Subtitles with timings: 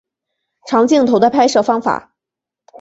[0.65, 2.11] 长镜头的拍摄方法。